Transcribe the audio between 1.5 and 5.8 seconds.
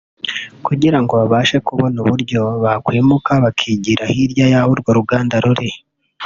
kubona uburyo bakwimuka bakigira hirya yaho urwo ruganda ruri